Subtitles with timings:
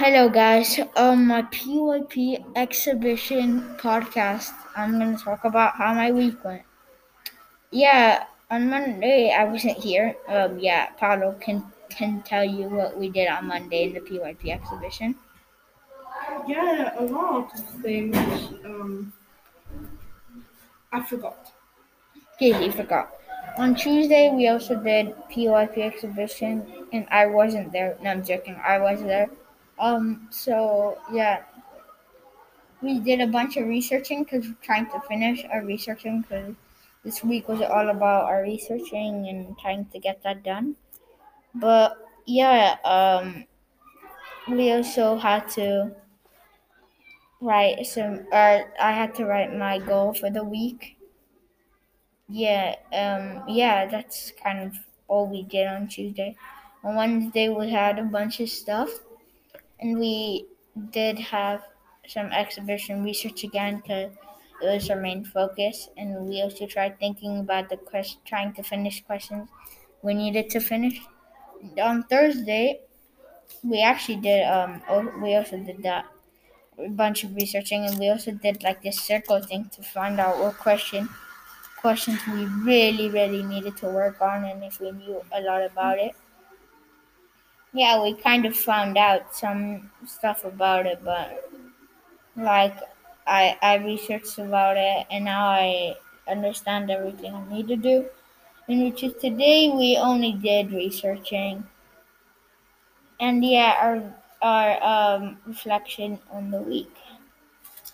[0.00, 4.52] Yo, guys, um, my PYP exhibition podcast.
[4.76, 6.62] I'm gonna talk about how my week went.
[7.70, 10.16] Yeah, on Monday I wasn't here.
[10.26, 14.50] Um, yeah, Paulo can can tell you what we did on Monday in the PYP
[14.50, 15.14] exhibition.
[16.46, 18.16] Yeah, a lot of things.
[18.64, 19.12] Um,
[20.92, 21.52] I forgot.
[22.34, 23.14] Okay, he forgot.
[23.58, 27.96] On Tuesday we also did PYP exhibition, and I wasn't there.
[28.02, 28.60] No, I'm joking.
[28.66, 29.30] I was there.
[29.78, 31.42] Um, so yeah,
[32.82, 36.54] we did a bunch of researching because we're trying to finish our researching because
[37.04, 40.76] this week was all about our researching and trying to get that done.
[41.54, 43.44] But yeah, um,
[44.48, 45.94] we also had to
[47.40, 48.26] write some.
[48.32, 50.96] Uh, I had to write my goal for the week.
[52.28, 54.76] Yeah, um, yeah, that's kind of
[55.08, 56.36] all we did on Tuesday.
[56.82, 58.90] On Wednesday we had a bunch of stuff,
[59.80, 60.46] and we
[60.90, 61.62] did have
[62.06, 64.12] some exhibition research again because
[64.62, 68.62] it was our main focus, and we also tried thinking about the quest, trying to
[68.62, 69.48] finish questions
[70.02, 71.00] we needed to finish.
[71.82, 72.80] On Thursday,
[73.64, 74.82] we actually did um,
[75.22, 76.06] we also did that
[76.78, 80.38] a bunch of researching, and we also did like this circle thing to find out
[80.38, 81.08] what question
[81.80, 85.98] questions we really really needed to work on, and if we knew a lot about
[85.98, 86.14] it.
[87.74, 91.50] Yeah, we kind of found out some stuff about it, but
[92.36, 92.76] like
[93.26, 95.96] I I researched about it and now I
[96.28, 98.06] understand everything I need to do.
[98.68, 101.66] And which is today we only did researching.
[103.18, 104.02] And yeah, our
[104.40, 106.94] our um reflection on the week.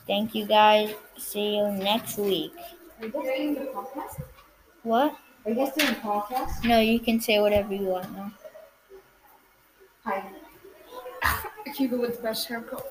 [0.06, 0.92] Thank you guys.
[1.16, 2.52] See you next week.
[3.00, 4.22] Are you guys doing the podcast?
[4.82, 5.16] What?
[5.46, 6.64] Are you guys doing the podcast?
[6.64, 8.30] No, you can say whatever you want now.
[10.10, 10.24] Hi.
[11.76, 12.84] Hugo with the best haircut.